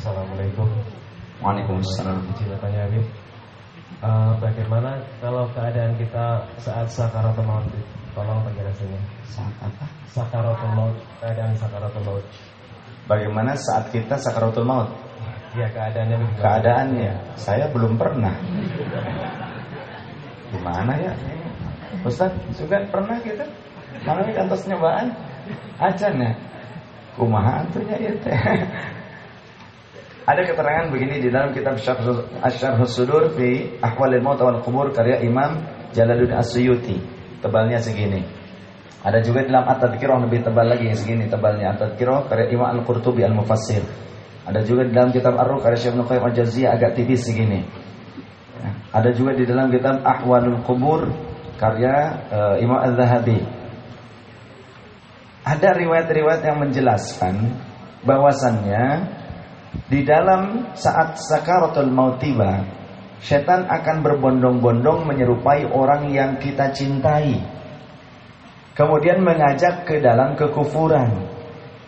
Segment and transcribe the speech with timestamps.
[0.00, 0.64] Assalamualaikum.
[1.44, 2.24] Waalaikumsalam.
[2.32, 3.04] Izin bertanya Habib.
[4.00, 7.68] Uh, bagaimana kalau keadaan kita saat sakaratul maut?
[8.16, 8.96] Tolong penjelasannya.
[9.28, 9.84] Saat apa?
[10.08, 12.24] Sakaratul maut, keadaan sakaratul maut.
[13.12, 14.88] Bagaimana saat kita sakaratul maut?
[15.52, 16.16] Ya keadaannya.
[16.40, 18.32] Keadaannya, saya belum pernah.
[20.48, 21.12] Gimana ya?
[22.08, 23.44] Ustaz, juga pernah kita?
[24.08, 25.12] Mana ini kantos nyobaan?
[25.76, 26.32] Acan ya?
[27.20, 28.40] Kumaha antunya ya teh.
[30.28, 35.64] Ada keterangan begini di dalam kitab Asyarh Sudur fi Ahwalil Maut wal Qubur karya Imam
[35.96, 36.96] Jalaluddin Asyuyuti.
[37.40, 38.20] Tebalnya segini.
[39.00, 43.80] Ada juga dalam At-Tadhkirah lebih tebal lagi segini tebalnya At-Tadhkirah karya Imam Al-Qurtubi Al-Mufassir.
[44.44, 47.64] Ada juga di dalam kitab Ar-Ruh karya Syekh Ibnu Al-Jaziyah agak tipis segini.
[48.92, 51.08] Ada juga di dalam kitab Ahwalul Qubur
[51.56, 53.40] karya uh, Imam Al-Zahabi.
[55.48, 57.56] Ada riwayat-riwayat yang menjelaskan
[58.04, 58.84] bahwasannya
[59.70, 62.66] di dalam saat sakaratul maut tiba,
[63.22, 67.38] setan akan berbondong-bondong menyerupai orang yang kita cintai.
[68.74, 71.38] Kemudian mengajak ke dalam kekufuran.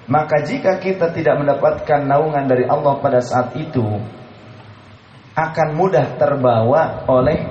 [0.06, 3.86] Maka jika kita tidak mendapatkan naungan dari Allah pada saat itu,
[5.32, 7.48] akan mudah terbawa oleh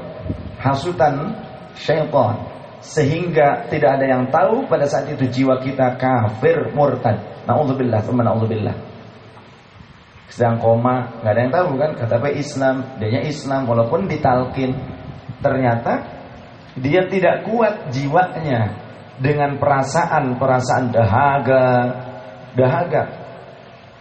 [0.62, 1.34] hasutan
[1.74, 2.44] syaitan
[2.84, 7.18] sehingga tidak ada yang tahu pada saat itu jiwa kita kafir murtad.
[7.48, 8.91] Nauzubillah, na'udzubillah
[10.32, 11.92] sedang koma nggak ada yang tahu kan?
[12.00, 12.30] Kata apa?
[12.32, 12.76] Islam.
[13.04, 14.72] Dia Islam walaupun ditalkin.
[15.44, 16.08] Ternyata
[16.80, 18.80] dia tidak kuat jiwanya
[19.20, 21.68] dengan perasaan perasaan dahaga.
[22.56, 23.04] Dahaga.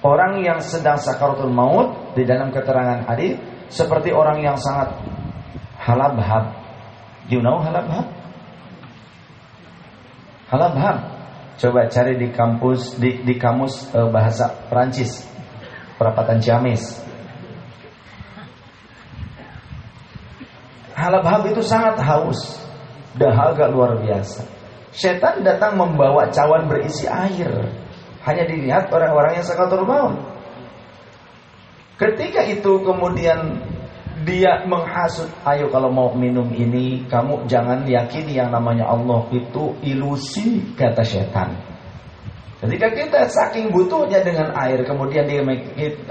[0.06, 3.36] Orang yang sedang sakaratul maut di dalam keterangan hadis
[3.68, 5.02] seperti orang yang sangat
[5.82, 6.54] halabhab.
[7.26, 8.06] You know halabhab?
[10.46, 10.96] Halabhab.
[11.58, 15.28] Coba cari di kampus di, di kamus uh, bahasa Perancis
[16.00, 16.96] perapatan Ciamis.
[20.96, 22.56] Halab-hab itu sangat haus,
[23.20, 24.48] dahaga luar biasa.
[24.96, 27.68] Setan datang membawa cawan berisi air.
[28.24, 30.16] Hanya dilihat orang-orang yang sakatul maut.
[31.96, 33.60] Ketika itu kemudian
[34.24, 40.76] dia menghasut, ayo kalau mau minum ini, kamu jangan yakini yang namanya Allah itu ilusi,
[40.76, 41.56] kata setan.
[42.60, 45.40] Ketika kita saking butuhnya dengan air, kemudian dia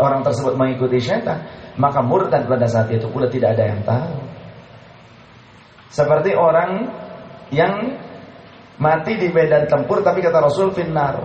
[0.02, 1.46] orang tersebut mengikuti syaitan,
[1.78, 4.18] maka murtad pada saat itu pula tidak ada yang tahu.
[5.94, 6.90] Seperti orang
[7.54, 8.02] yang
[8.82, 11.22] mati di medan tempur, tapi kata Rasul finnar.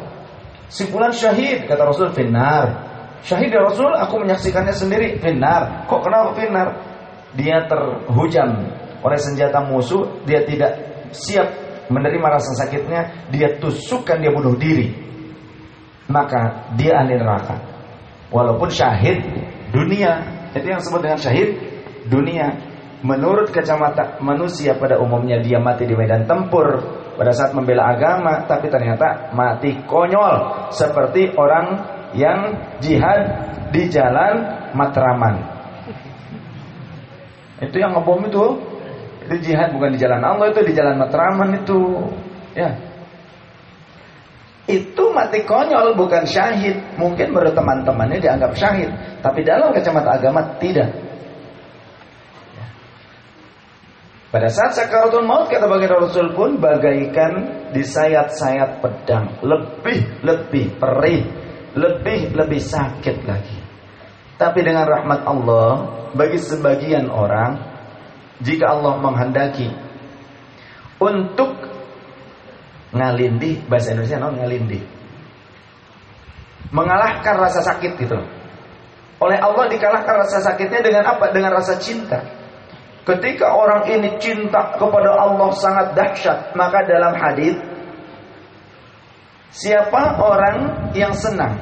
[0.68, 2.92] Simpulan syahid kata Rasul finnar.
[3.24, 5.88] Syahid ya Rasul, aku menyaksikannya sendiri finnar.
[5.88, 6.68] Kok kenapa finnar?
[7.32, 8.60] Dia terhujam
[9.00, 10.76] oleh senjata musuh, dia tidak
[11.16, 11.48] siap
[11.88, 15.03] menerima rasa sakitnya, dia tusukkan dia bunuh diri
[16.08, 17.56] maka dia ahli neraka.
[18.28, 19.24] Walaupun syahid
[19.70, 21.48] dunia, itu yang disebut dengan syahid
[22.08, 22.46] dunia.
[23.04, 26.80] Menurut kacamata manusia pada umumnya dia mati di medan tempur
[27.14, 31.84] pada saat membela agama, tapi ternyata mati konyol seperti orang
[32.16, 33.20] yang jihad
[33.70, 35.38] di jalan Matraman.
[37.62, 38.44] Itu yang ngebom itu,
[39.28, 41.78] itu jihad bukan di jalan Allah itu di jalan Matraman itu,
[42.58, 42.74] ya
[44.64, 46.80] itu mati konyol bukan syahid.
[46.96, 48.88] Mungkin menurut teman-temannya dianggap syahid,
[49.20, 50.88] tapi dalam kacamata agama tidak.
[54.34, 61.22] Pada saat sakaratul maut kata baginda Rasul pun bagaikan disayat-sayat pedang, lebih lebih perih,
[61.78, 63.58] lebih lebih sakit lagi.
[64.34, 65.70] Tapi dengan rahmat Allah
[66.18, 67.62] bagi sebagian orang
[68.42, 69.70] jika Allah menghendaki
[70.98, 71.73] untuk
[72.94, 74.80] ngalindi bahasa Indonesia non ngalindi.
[76.70, 78.18] Mengalahkan rasa sakit gitu.
[79.22, 81.30] Oleh Allah dikalahkan rasa sakitnya dengan apa?
[81.30, 82.22] Dengan rasa cinta.
[83.04, 87.60] Ketika orang ini cinta kepada Allah sangat dahsyat maka dalam hadis
[89.52, 91.60] siapa orang yang senang?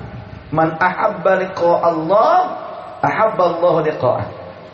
[0.54, 1.50] Man ahabba
[1.82, 2.36] Allah
[3.02, 3.74] ahabba Allah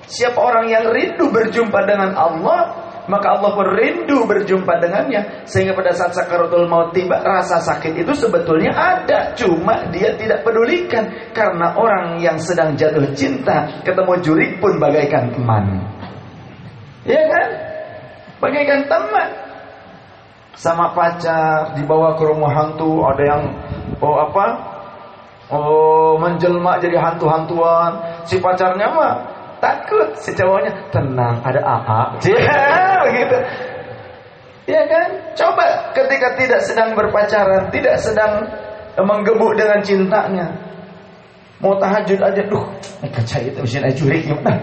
[0.04, 5.48] siapa orang yang rindu berjumpa dengan Allah maka Allah pun rindu berjumpa dengannya.
[5.48, 9.32] Sehingga pada saat sakaratul maut tiba rasa sakit itu sebetulnya ada.
[9.32, 11.32] Cuma dia tidak pedulikan.
[11.32, 15.80] Karena orang yang sedang jatuh cinta ketemu juri pun bagaikan teman.
[17.08, 17.48] Ya kan?
[18.44, 19.28] Bagaikan teman.
[20.52, 23.42] Sama pacar dibawa ke rumah hantu ada yang
[24.04, 24.46] oh apa?
[25.48, 28.20] Oh menjelma jadi hantu-hantuan.
[28.28, 31.98] Si pacarnya mah Takut si cowoknya tenang, ada apa?
[32.28, 33.38] Ya, begitu.
[34.68, 35.08] Ya kan?
[35.32, 35.64] Coba
[35.96, 38.44] ketika tidak sedang berpacaran, tidak sedang
[39.00, 40.46] menggebuk dengan cintanya.
[41.58, 42.66] Mau tahajud aja, duh,
[43.02, 44.62] kaca itu mesin ajurik gimana?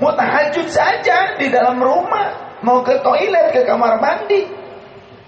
[0.00, 4.48] Mau tahajud saja di dalam rumah, mau ke toilet, ke kamar mandi.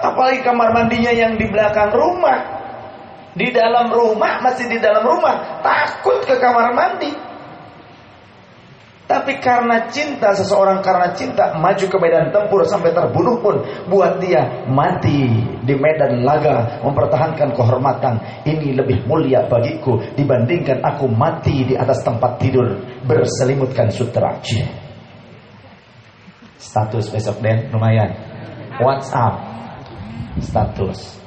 [0.00, 2.64] Apalagi kamar mandinya yang di belakang rumah.
[3.36, 7.12] Di dalam rumah, masih di dalam rumah, takut ke kamar mandi.
[9.12, 13.60] Tapi karena cinta seseorang karena cinta maju ke medan tempur sampai terbunuh pun
[13.92, 15.28] buat dia mati
[15.60, 18.16] di medan laga mempertahankan kehormatan
[18.48, 22.72] ini lebih mulia bagiku dibandingkan aku mati di atas tempat tidur
[23.04, 24.40] berselimutkan sutra.
[26.56, 28.16] Status besok den lumayan.
[28.80, 29.44] WhatsApp
[30.40, 31.20] status.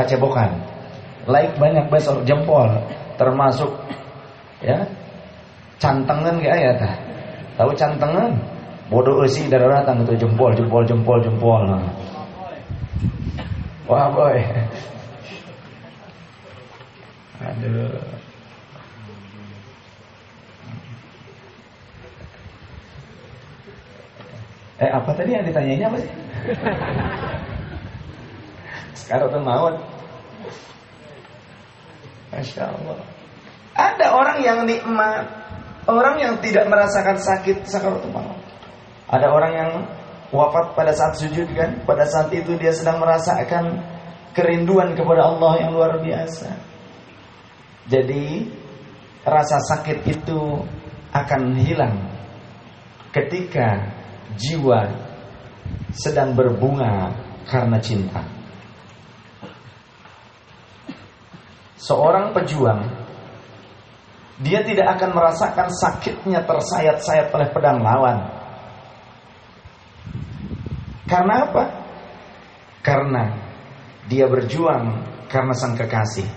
[0.00, 0.64] Pacebokan.
[1.28, 2.72] Like banyak besok jempol
[3.20, 3.68] termasuk
[4.64, 4.88] ya
[5.76, 7.07] cantengan kayak ayat
[7.58, 8.38] Tahu cantengan?
[8.88, 11.66] Bodoh esi darah datang itu jempol, jempol, jempol, jempol.
[13.90, 14.38] Wah boy.
[17.42, 17.98] Aduh.
[24.78, 26.12] Eh apa tadi yang ditanyanya apa sih?
[28.94, 29.74] Sekarang tuh maut.
[32.30, 32.98] Masya Allah.
[33.74, 35.37] Ada orang yang nikmat
[35.88, 38.36] Orang yang tidak merasakan sakit sakaratul maut.
[39.08, 39.70] Ada orang yang
[40.28, 41.80] wafat pada saat sujud kan?
[41.88, 43.80] Pada saat itu dia sedang merasakan
[44.36, 46.52] kerinduan kepada Allah yang luar biasa.
[47.88, 48.52] Jadi
[49.24, 50.60] rasa sakit itu
[51.16, 51.96] akan hilang
[53.16, 53.88] ketika
[54.36, 54.92] jiwa
[55.96, 57.16] sedang berbunga
[57.48, 58.20] karena cinta.
[61.80, 63.07] Seorang pejuang
[64.38, 68.18] dia tidak akan merasakan sakitnya tersayat-sayat oleh pedang lawan.
[71.10, 71.64] Karena apa?
[72.84, 73.24] Karena
[74.06, 76.28] dia berjuang karena sang kekasih.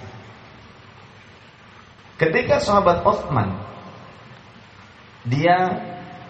[2.18, 3.72] Ketika sahabat Uthman
[5.26, 5.58] dia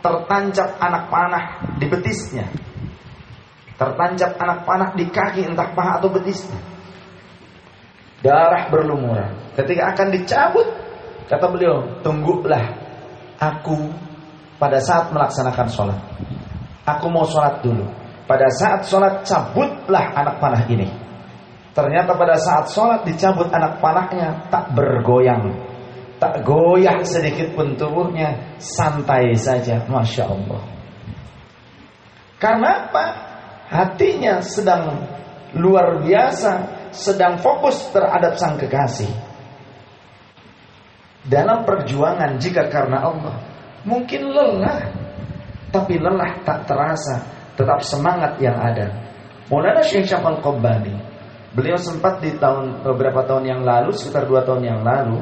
[0.04, 1.46] tertancap anak panah
[1.80, 2.50] di betisnya.
[3.80, 6.60] Tertancap anak panah di kaki entah paha atau betisnya.
[8.22, 9.34] Darah berlumuran.
[9.58, 10.68] Ketika akan dicabut
[11.30, 12.64] Kata beliau, tunggulah
[13.42, 13.90] aku
[14.62, 16.00] pada saat melaksanakan sholat.
[16.86, 17.86] Aku mau sholat dulu.
[18.30, 20.88] Pada saat sholat cabutlah anak panah ini.
[21.74, 25.50] Ternyata pada saat sholat dicabut anak panahnya tak bergoyang.
[26.22, 28.58] Tak goyah sedikit pun tubuhnya.
[28.62, 29.82] Santai saja.
[29.90, 30.62] Masya Allah.
[32.38, 33.06] Karena apa?
[33.72, 35.10] Hatinya sedang
[35.58, 36.78] luar biasa.
[36.92, 39.31] Sedang fokus terhadap sang kekasih
[41.28, 43.36] dalam perjuangan jika karena Allah
[43.86, 44.82] mungkin lelah.
[45.72, 47.24] Tapi lelah tak terasa
[47.56, 48.92] tetap semangat yang ada.
[49.48, 50.96] Maulana Syekh Syafal Qabbani
[51.52, 55.20] beliau sempat di tahun beberapa tahun yang lalu sekitar dua tahun yang lalu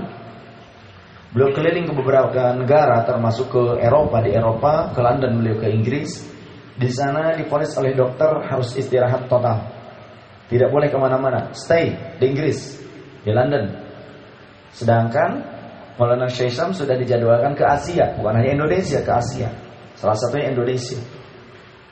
[1.34, 6.30] beliau keliling ke beberapa negara termasuk ke Eropa di Eropa ke London beliau ke Inggris.
[6.80, 9.68] Di sana diponis oleh dokter harus istirahat total.
[10.48, 11.52] Tidak boleh ke mana-mana.
[11.52, 12.80] Stay di Inggris
[13.22, 13.68] di London.
[14.72, 15.59] Sedangkan
[16.00, 19.52] Maulana Syekh Syam sudah dijadwalkan ke Asia, bukan hanya Indonesia, ke Asia.
[20.00, 20.96] Salah satunya Indonesia.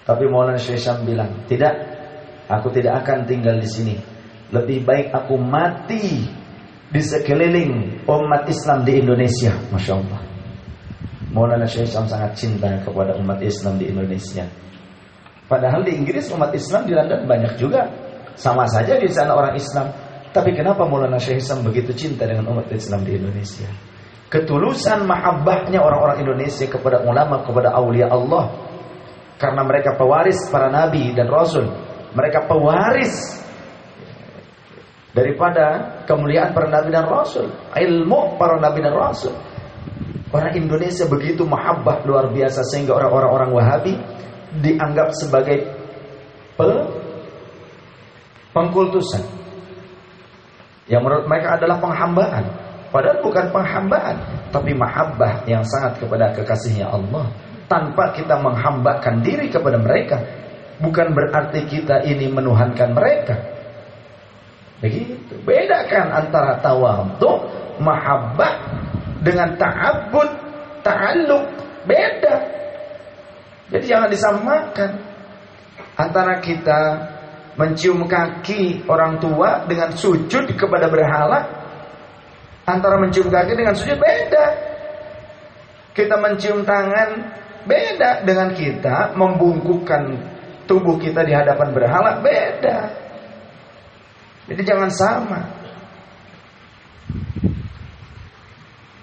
[0.07, 1.75] Tapi Maulana Syekh Syam bilang, tidak,
[2.47, 3.95] aku tidak akan tinggal di sini.
[4.55, 6.23] Lebih baik aku mati
[6.87, 9.51] di sekeliling umat Islam di Indonesia.
[9.75, 10.21] Masya Allah.
[11.35, 14.47] Maulana Syekh Syam sangat cinta kepada umat Islam di Indonesia.
[15.51, 17.91] Padahal di Inggris umat Islam di London banyak juga.
[18.39, 19.91] Sama saja di sana orang Islam.
[20.31, 23.67] Tapi kenapa Maulana Syekh Islam begitu cinta dengan umat Islam di Indonesia?
[24.27, 28.51] Ketulusan mahabbahnya orang-orang Indonesia kepada ulama, kepada aulia Allah.
[29.37, 31.69] Karena mereka pewaris para nabi dan rasul.
[32.17, 33.37] Mereka pewaris
[35.13, 39.33] daripada kemuliaan para nabi dan rasul, ilmu para nabi dan rasul.
[40.27, 43.93] Orang Indonesia begitu mahabbah luar biasa sehingga orang-orang Wahabi
[44.59, 45.63] dianggap sebagai
[46.59, 46.67] pe
[48.51, 49.23] pengkultusan.
[50.91, 52.66] Yang menurut mereka adalah penghambaan.
[52.87, 54.17] Padahal bukan penghambaan,
[54.49, 57.27] tapi mahabbah yang sangat kepada kekasihnya Allah.
[57.67, 60.23] Tanpa kita menghambakan diri kepada mereka,
[60.79, 63.35] bukan berarti kita ini menuhankan mereka.
[64.79, 65.35] Begitu.
[65.43, 67.31] Bedakan antara tawadhu,
[67.83, 68.53] mahabbah
[69.19, 70.29] dengan ta'abbud,
[70.85, 71.45] ta'alluq.
[71.87, 72.35] Beda.
[73.67, 74.91] Jadi jangan disamakan
[75.95, 76.79] antara kita
[77.57, 81.66] mencium kaki orang tua dengan sujud kepada berhala
[82.67, 84.45] Antara mencium kaki dengan sujud beda.
[85.95, 87.09] Kita mencium tangan
[87.63, 90.03] beda dengan kita membungkukkan
[90.67, 92.77] tubuh kita di hadapan berhala beda.
[94.51, 95.41] Jadi jangan sama.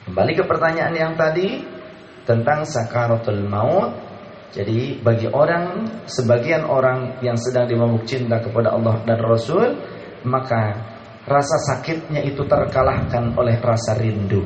[0.05, 1.65] Kembali ke pertanyaan yang tadi
[2.29, 3.97] tentang sakaratul maut.
[4.53, 9.73] Jadi bagi orang sebagian orang yang sedang dimabuk cinta kepada Allah dan Rasul,
[10.23, 10.94] maka
[11.25, 14.45] rasa sakitnya itu terkalahkan oleh rasa rindu.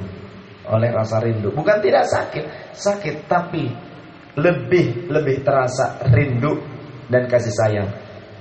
[0.69, 1.51] Oleh rasa rindu.
[1.51, 3.67] Bukan tidak sakit, sakit tapi
[4.39, 6.61] lebih lebih terasa rindu
[7.11, 7.91] dan kasih sayang.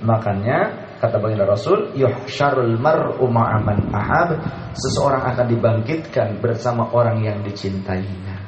[0.04, 4.38] Makanya kata baginda Rasul, yuhsyarul mar'u ma'aman ahab,
[4.78, 8.38] seseorang akan dibangkitkan bersama orang yang dicintainya.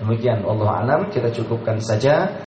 [0.00, 2.32] Demikian Allah alam kita cukupkan saja